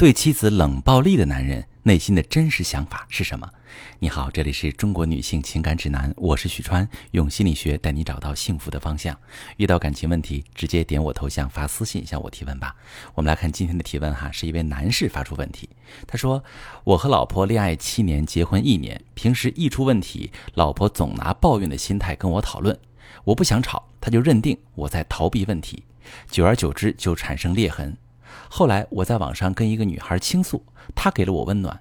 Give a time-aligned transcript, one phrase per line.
[0.00, 3.46] 对妻子冷暴力的男人内心的真实想法是什么？
[3.98, 9.14] 你好，这里是中国女性情感指南，我是许川，用心理学带你找到幸福的方向。
[9.58, 12.74] 遇到感情问题，直接点我头像发私信向我提问吧。
[13.14, 15.68] 我们来看今天的提问哈，是一位男士发出问题，
[16.06, 16.42] 他说
[16.84, 22.74] ：“我和老婆恋爱七年，结婚一年，平时一出问题，老婆总拿抱怨的心态跟我讨论，
[23.24, 25.84] 我不想吵，他就认定我在逃避问题，
[26.30, 27.94] 久而久之就产生裂痕。”
[28.48, 31.80] 后来我在网上跟一个女孩倾诉，她给了我温暖。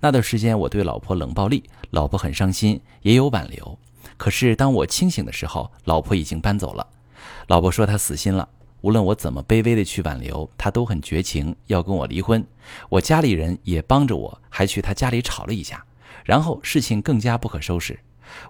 [0.00, 3.78] 那段时间我对老婆冷暴力，老婆很伤心，也有挽留。
[4.16, 6.86] 可是当我清醒的时候，老婆已经搬走了。
[7.46, 8.48] 老婆说她死心了，
[8.80, 12.44] 无论我怎么卑微的去挽留，她都很绝情，要跟我离婚。
[12.88, 15.84] 我家里人也帮着我，还去她家里吵了一架，
[16.24, 17.98] 然后事情更加不可收拾。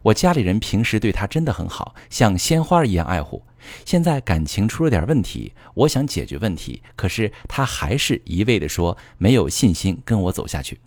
[0.03, 3.43] 我家里人平时对她真的很好，像鲜花一样爱护。
[3.85, 10.81] 现在感情出了点问题，我想解决问题，可是他还是一味地说没有信心跟我走下去。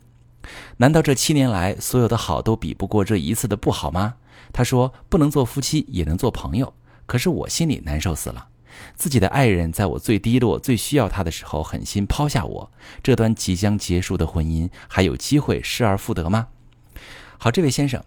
[0.77, 4.15] 难道这七年来所有的好都比不过这一次的不好吗？
[4.51, 6.73] 他说不能做夫妻也能做朋友，
[7.05, 8.47] 可是我心里难受死了。
[8.95, 12.71] 自己的爱人在我最低落、最需要他的时候狠心抛下我，
[13.03, 16.47] 这段即将结束的婚姻还有机会失而复得吗？
[17.37, 18.03] 好，这位先生。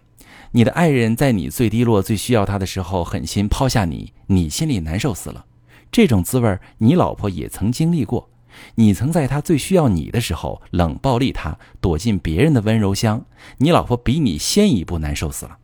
[0.55, 5.45] 你的爱人在你最低落、最需要他的时候狠心抛下你，你心里难受死了。
[5.91, 8.29] 这种滋味你老婆也曾经历过。
[8.75, 13.25] 你曾在他最需要你的时候冷暴力他，躲进别人的温柔乡，
[13.57, 15.57] 你老婆比你先一步难受死了。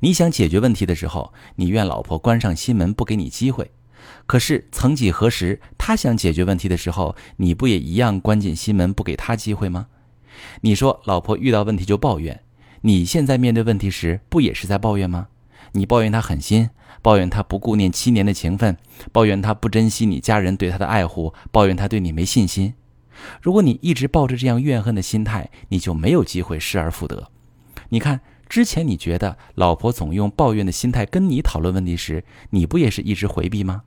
[0.00, 3.70] 你想解决问题的时候，你怨老婆关上心门不给你机会。
[4.26, 9.86] 可是曾几何时，他想解决问题的时候，你不也一样关进心门不给他机会吗？
[10.62, 12.42] 你说老婆遇到问题就抱怨。
[12.82, 15.28] 你现在面对问题时，不也是在抱怨吗？
[15.72, 16.70] 你抱怨他狠心，
[17.02, 18.76] 抱怨他不顾念七年的情分，
[19.12, 22.74] 抱怨他不珍惜你家人对他的爱护，抱怨他对你没信心。
[23.42, 27.30] 如果你一直抱着这样怨恨的心态，你就没有机会失而复得。
[27.88, 33.82] 你看，之前你觉得老婆总用抱怨的心态跟你讨论问题时，你不也是一直回避吗？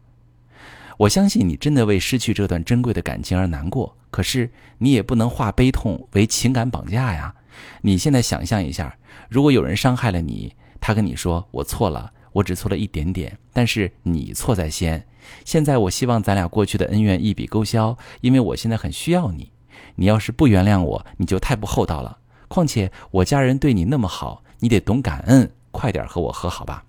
[0.97, 7.33] 我相信你真的为失去这段珍贵的感情而难过，可是你也不能化悲痛为情感绑架呀。
[7.81, 8.97] 你现在想象一下，
[9.29, 15.05] 如果有人伤害了你，他跟你说：“我错了，我只错了一点点，但是你错在先。
[15.45, 19.51] 现在我希望咱俩过去的恩怨一笔勾销，因为我现在很需要你。
[19.95, 22.17] 你要是不原谅我，你就太不厚道了。
[22.47, 26.83] 况且我家人对你那么好，你得懂感恩，快点和我和好吧。”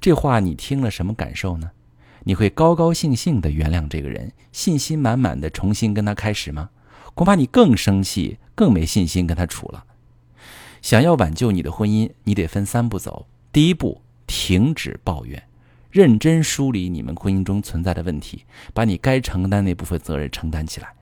[0.00, 1.70] 这话你听了什么感受呢？
[2.24, 6.68] 你会高高兴兴地原谅这个人，信心满满的重新跟他开始吗？
[7.16, 9.84] 恐怕你更生气，更没信心跟他处了。
[10.82, 13.26] 想要挽救你的婚姻，你得分三步走。
[13.50, 15.42] 第一步，停止抱怨，
[15.90, 18.44] 认真梳理你们婚姻中存在的问题，
[18.74, 20.92] 把你该承担那部分责任承担起来。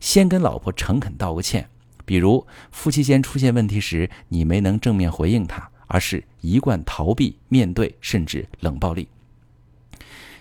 [0.00, 1.66] 先跟老婆诚恳道个歉，
[2.04, 9.08] 比如夫妻间出现问题时，你没能正面回应她，而是一贯逃避面对，甚至冷暴力。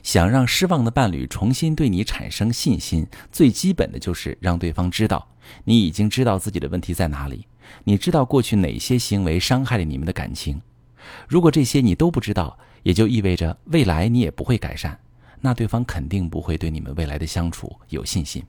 [0.04, 5.30] 想让失望的伴侣重新对你产生信心，最基本的就是让对方知道
[5.64, 7.48] 你已经知道自己的问题在哪里，
[7.86, 10.62] 你知道过去哪些行为伤害了你们的感情。
[11.28, 15.00] 如果这些你都不知道，也就意味着未来你也不会改善，
[15.40, 18.44] 那对方肯定不会对你们未来的相处有信心。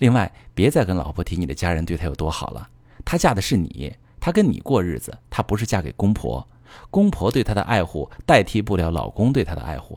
[0.00, 2.68] 另外，别再跟老婆提你的家人对她有多好了，
[3.04, 6.46] 她嫁的是你，她跟你过日子，她不是嫁给公婆，
[6.90, 9.96] 公婆对她的爱护代替不了老公对她的爱护。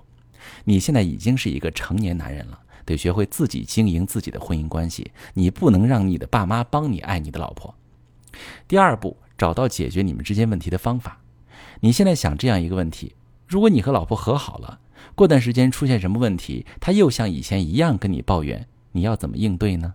[0.66, 5.12] 你现在已经是一个成年男人了，得学会自己经营自己的婚姻关系。
[5.34, 7.76] 你不能让你的爸妈帮你爱你的老婆。
[8.68, 11.20] 第二步，找到解决你们之间问题的方法。
[11.80, 13.16] 你现在想这样一个问题：
[13.48, 14.80] 如果你和老婆和好了，
[15.16, 19.94] 过段时间出现什么问题，她又像以前一样跟你抱怨，你要怎么应对呢？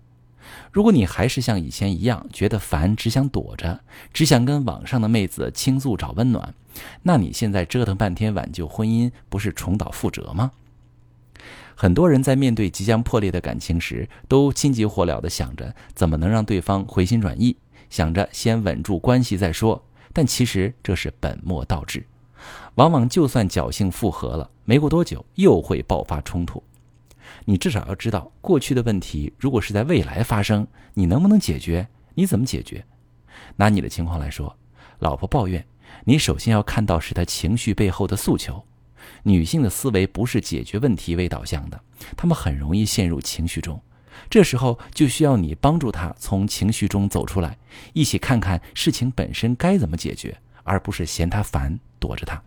[0.70, 3.80] 如果你还是像以前一样觉得烦，只想躲着，
[4.12, 6.54] 只想跟网上的妹子倾诉找温暖，
[7.02, 10.52] 那你现在折腾半天挽救婚姻，不是重蹈覆辙吗？
[11.74, 17.56] 很多人在面对即将破裂的感情时，都心急火燎地想着怎么能让对方回心转意，
[17.90, 19.82] 想着先稳住关系再说。
[20.12, 22.06] 但其实这是本末倒置，
[22.74, 26.62] 往往就算侥幸复合了，没过多久又会爆发冲突。
[27.44, 31.88] 你至少要知道，过去的问题如果是在未来发生，你能不能解决？
[32.14, 32.84] 你怎么解决？
[33.56, 34.56] 拿你的情况来说，
[34.98, 35.64] 老婆抱怨，
[36.04, 38.64] 你首先要看到是她情绪背后的诉求。
[39.24, 41.80] 女性的思维不是解决问题为导向的，
[42.16, 43.80] 她们很容易陷入情绪中。
[44.30, 47.58] 这时候就需要你帮助她从情绪中走出来，
[47.92, 52.40] 一起看看事情本身该怎么解决，而不是嫌她烦躲着她。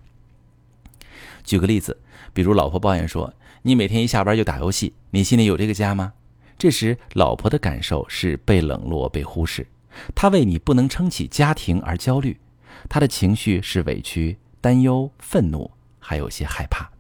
[1.44, 2.00] 举个例子，
[2.36, 3.34] 比如老婆抱怨说
[3.64, 6.12] ：“你每天一下班就打游戏，你心里有这个家吗？”
[6.60, 9.66] 这时，老婆的感受是被冷落、被忽视，
[10.14, 12.38] 她为你不能撑起家庭而焦虑，
[12.90, 16.92] 她的情绪是委屈、担忧、愤怒，还有些害怕。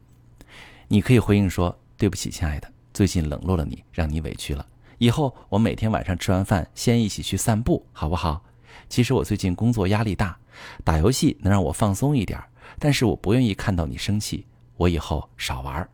[0.87, 4.65] 你可以回应说：“对不起，亲爱的，最近冷落了你，让你委屈了。
[4.99, 8.41] 以后我每天晚上吃完饭先一起去散步，好不好？
[8.87, 10.37] 其实我最近工作压力大，
[10.85, 12.41] 打游戏能让我放松一点，
[12.79, 14.45] 但是我不愿意看到你生气，
[14.77, 15.87] 我以后少玩。”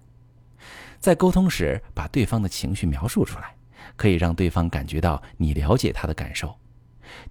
[1.00, 3.56] 在沟通时，把对方的情绪描述出来，
[3.96, 6.56] 可以让对方感觉到你了解他的感受。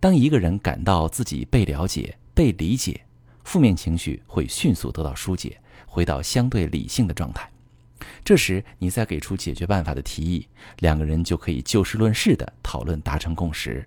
[0.00, 3.00] 当一个人感到自己被了解、被理解，
[3.44, 7.48] 负面情绪会迅速得到疏解，回到相对理性的状态。
[8.24, 10.48] 这时，你再给出解决办法的提议，
[10.80, 13.86] 两个人就可以就事论事的讨论，达成共识。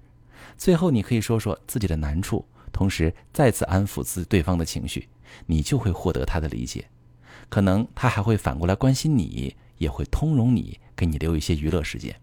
[0.57, 5.09] 最后，你可以说说自己的难处，同时再次安抚自对方的情绪，
[5.45, 6.85] 你就会获得他的理解。
[7.49, 9.55] 可能他还会反过来关心你。
[9.79, 12.15] 也会通融你，给你留一些娱乐时间。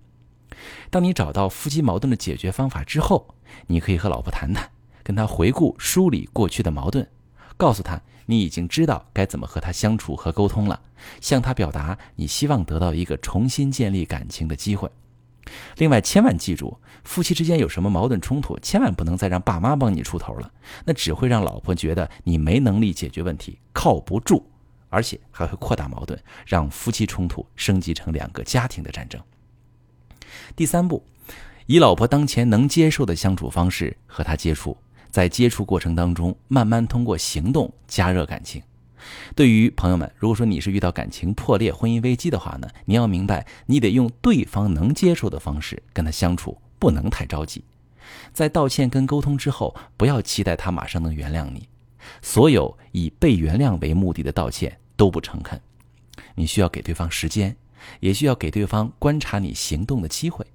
[0.89, 3.35] 当你找到夫妻矛盾的解决方法之后，
[3.67, 4.71] 你可以和老婆谈谈，
[5.03, 7.07] 跟她回顾梳理过去的矛盾，
[7.59, 10.81] 告诉她你已经知道该怎么和她相处和沟通了，
[11.21, 14.89] 向她表达你希望得到一个重新建立感情的机会。
[15.77, 20.51] 另外，千万记住，夫妻之间有什么矛盾冲突，千万不能再让爸妈帮你出头了，
[20.87, 24.47] 那只会让老婆觉得你没能力解决问题，靠不住。
[24.91, 29.19] 而且还会扩大矛盾，让夫妻冲突升级成两个家庭的战争。
[30.55, 31.03] 第三步，
[31.67, 34.77] 以老婆当前能接受的相处方式和她接触，
[35.11, 38.63] 在接触过程当中，慢慢通过行动加热感情。
[39.35, 47.65] 对于朋友们，如果说你是遇到感情破裂、婚姻危机的话呢，你要明白，你得用对方能接受的方式跟他相处，不能太着急。
[48.33, 51.67] 在道歉跟沟通之后，不要期待他马上能原谅你。
[52.23, 55.61] 所有以被原谅为目的的道歉都不诚恳，
[56.35, 57.57] 你需要给对方时间，
[58.01, 60.47] 也需要给对方观察你行动的机会。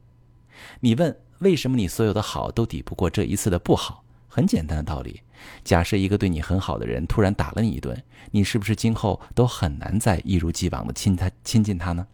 [0.79, 4.03] 你问为什么你所有的好都抵不过这一次的不好？
[4.27, 5.21] 很简单的道理，
[5.63, 12.05] 假设一个对你很好的人突然打了你一顿，你是不是今后都很难再一如既往的亲他亲近他呢？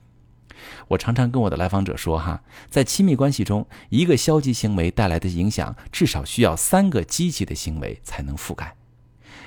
[0.90, 8.76] 我常常跟我的来访者说哈，在亲密关系中，一个消极行为带来的影响，至少需要三个积极的行为才能覆盖。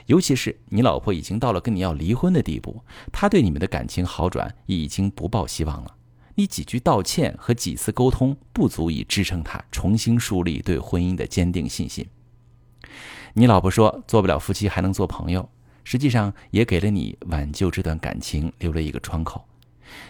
[0.07, 5.97] 尤其是你老婆已经到了跟你要离婚的地步，她对你们的感情好转已经不抱希望了。
[6.35, 12.07] 你几句道歉和几次沟通不足以支撑她重新树立对婚姻的坚定信心。
[13.35, 15.49] 你老婆说做不了夫妻还能做朋友，
[15.85, 19.45] 实际上也给了你挽救这段感情留了一个窗口。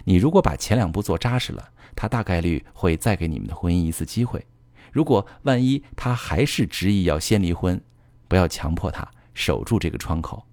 [0.05, 4.45] 你如果把前两步做扎实了，她大概率会再给你们的婚姻一次机会。
[4.93, 7.81] 如果万一她还是执意要先离婚，
[8.29, 9.09] 不要强迫她。
[9.35, 10.45] 守住这个窗口，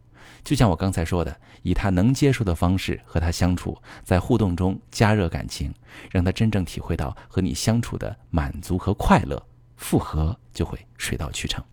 [0.44, 5.74] 就像我刚才说的，以他能接受的方式和他相处，在互动中加热感情，
[6.10, 9.42] 让他真正体会到和你相处的满足和快乐，
[9.78, 11.64] 复合就会水到渠成。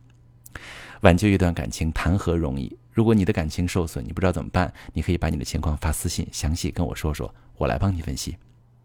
[1.01, 2.77] 挽救一段感情谈何容易？
[2.93, 8.37] 如果你的感情受损，你不知道怎么办，你可以把你的情况发私信，详细跟我说说，我来帮你分析。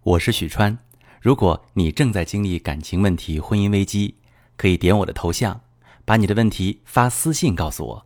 [0.03, 0.77] 我是许川，
[1.19, 4.15] 如果你正在经历感情问题、婚姻危机，
[4.55, 5.61] 可以点我的头像，
[6.05, 8.05] 把你的问题发私信告诉我。